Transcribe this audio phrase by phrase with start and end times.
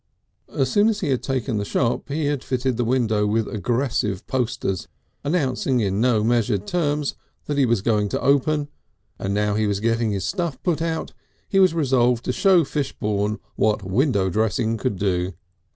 [0.49, 4.25] So soon as he had taken the shop he had filled the window with aggressive
[4.25, 4.87] posters
[5.23, 7.13] announcing in no measured terms
[7.45, 8.69] that he was going to open,
[9.19, 11.13] and now he was getting his stuff put out
[11.47, 15.33] he was resolved to show Fishbourne what window dressing could do.